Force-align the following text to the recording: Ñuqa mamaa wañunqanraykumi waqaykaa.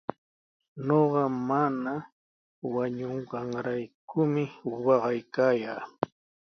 Ñuqa 0.87 1.23
mamaa 1.47 2.05
wañunqanraykumi 2.73 4.43
waqaykaa. 4.85 5.79